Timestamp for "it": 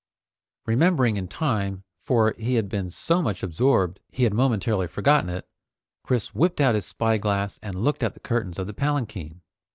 5.29-5.47